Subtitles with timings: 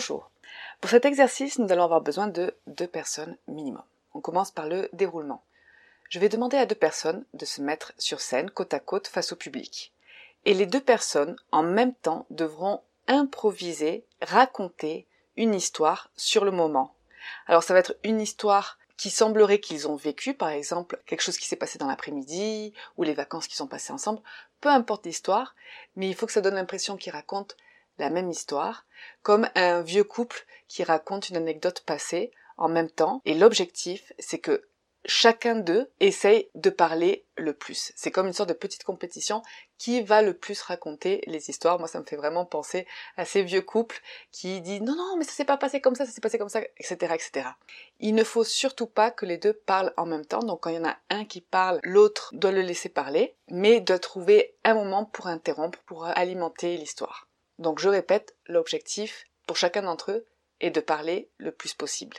[0.00, 0.30] Bonjour.
[0.80, 3.82] Pour cet exercice, nous allons avoir besoin de deux personnes minimum.
[4.14, 5.44] On commence par le déroulement.
[6.08, 9.32] Je vais demander à deux personnes de se mettre sur scène côte à côte face
[9.32, 9.92] au public.
[10.46, 15.06] Et les deux personnes, en même temps, devront improviser, raconter
[15.36, 16.94] une histoire sur le moment.
[17.46, 21.36] Alors ça va être une histoire qui semblerait qu'ils ont vécu, par exemple quelque chose
[21.36, 24.22] qui s'est passé dans l'après-midi, ou les vacances qui sont passées ensemble,
[24.62, 25.54] peu importe l'histoire,
[25.94, 27.54] mais il faut que ça donne l'impression qu'ils racontent
[28.00, 28.86] la même histoire,
[29.22, 34.38] comme un vieux couple qui raconte une anecdote passée en même temps, et l'objectif c'est
[34.38, 34.64] que
[35.06, 37.92] chacun d'eux essaye de parler le plus.
[37.96, 39.42] C'est comme une sorte de petite compétition
[39.78, 41.78] qui va le plus raconter les histoires.
[41.78, 45.24] Moi, ça me fait vraiment penser à ces vieux couples qui disent non, non, mais
[45.24, 47.48] ça s'est pas passé comme ça, ça s'est passé comme ça, etc., etc.
[47.98, 50.40] Il ne faut surtout pas que les deux parlent en même temps.
[50.40, 53.80] Donc, quand il y en a un qui parle, l'autre doit le laisser parler, mais
[53.80, 57.29] doit trouver un moment pour interrompre, pour alimenter l'histoire.
[57.60, 60.26] Donc, je répète, l'objectif pour chacun d'entre eux
[60.58, 62.16] est de parler le plus possible.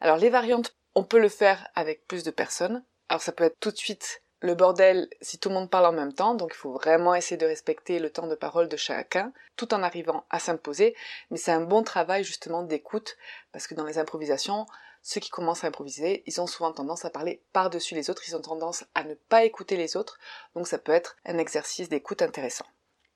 [0.00, 2.84] Alors, les variantes on peut le faire avec plus de personnes.
[3.08, 5.92] Alors ça peut être tout de suite le bordel si tout le monde parle en
[5.92, 9.32] même temps, donc il faut vraiment essayer de respecter le temps de parole de chacun,
[9.56, 10.96] tout en arrivant à s'imposer,
[11.30, 13.18] mais c'est un bon travail justement d'écoute,
[13.52, 14.64] parce que dans les improvisations,
[15.02, 18.36] ceux qui commencent à improviser, ils ont souvent tendance à parler par-dessus les autres, ils
[18.36, 20.18] ont tendance à ne pas écouter les autres,
[20.54, 22.66] donc ça peut être un exercice d'écoute intéressant.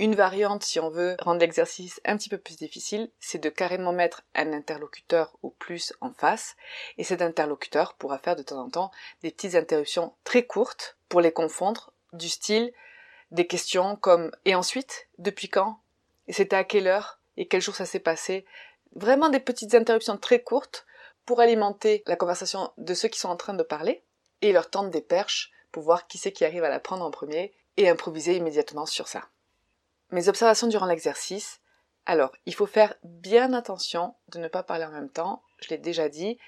[0.00, 3.92] Une variante, si on veut rendre l'exercice un petit peu plus difficile, c'est de carrément
[3.92, 6.56] mettre un interlocuteur ou plus en face,
[6.96, 8.90] et cet interlocuteur pourra faire de temps en temps
[9.22, 12.72] des petites interruptions très courtes pour les confondre, du style
[13.30, 15.82] des questions comme et ensuite, depuis quand,
[16.28, 18.46] et c'était à quelle heure, et quel jour ça s'est passé,
[18.96, 20.86] vraiment des petites interruptions très courtes
[21.26, 24.02] pour alimenter la conversation de ceux qui sont en train de parler,
[24.40, 27.10] et leur tendre des perches pour voir qui c'est qui arrive à la prendre en
[27.10, 29.28] premier, et improviser immédiatement sur ça.
[30.12, 31.60] Mes observations durant l'exercice.
[32.04, 35.78] Alors, il faut faire bien attention de ne pas parler en même temps, je l'ai
[35.78, 36.38] déjà dit,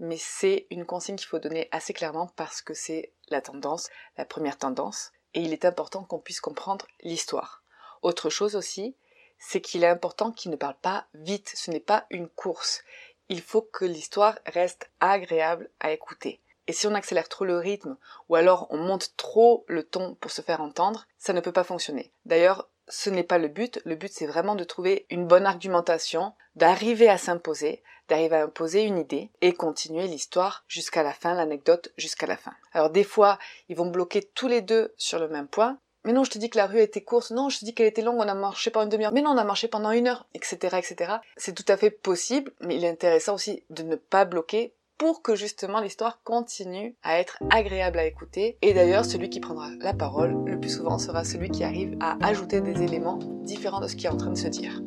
[0.00, 3.88] mais c'est une consigne qu'il faut donner assez clairement parce que c'est la tendance,
[4.18, 7.62] la première tendance, et il est important qu'on puisse comprendre l'histoire.
[8.02, 8.96] Autre chose aussi,
[9.38, 12.82] c'est qu'il est important qu'il ne parle pas vite, ce n'est pas une course.
[13.28, 16.40] Il faut que l'histoire reste agréable à écouter.
[16.66, 17.96] Et si on accélère trop le rythme,
[18.28, 21.64] ou alors on monte trop le ton pour se faire entendre, ça ne peut pas
[21.64, 22.10] fonctionner.
[22.24, 23.80] D'ailleurs, ce n'est pas le but.
[23.84, 28.82] Le but, c'est vraiment de trouver une bonne argumentation, d'arriver à s'imposer, d'arriver à imposer
[28.82, 32.52] une idée et continuer l'histoire jusqu'à la fin, l'anecdote jusqu'à la fin.
[32.72, 35.78] Alors des fois, ils vont bloquer tous les deux sur le même point.
[36.04, 37.30] Mais non, je te dis que la rue était courte.
[37.30, 38.18] Non, je te dis qu'elle était longue.
[38.18, 39.12] On a marché pendant une demi-heure.
[39.12, 41.14] Mais non, on a marché pendant une heure, etc., etc.
[41.38, 45.22] C'est tout à fait possible, mais il est intéressant aussi de ne pas bloquer pour
[45.22, 48.56] que justement l'histoire continue à être agréable à écouter.
[48.62, 52.16] Et d'ailleurs, celui qui prendra la parole le plus souvent sera celui qui arrive à
[52.24, 54.80] ajouter des éléments différents de ce qui est en train de se dire.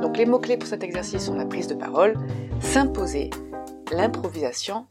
[0.00, 2.14] Donc les mots-clés pour cet exercice sont la prise de parole,
[2.60, 3.30] s'imposer,
[3.90, 4.86] l'improvisation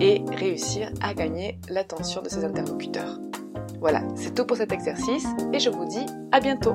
[0.00, 3.18] et réussir à gagner l'attention de ses interlocuteurs.
[3.80, 6.74] Voilà, c'est tout pour cet exercice et je vous dis à bientôt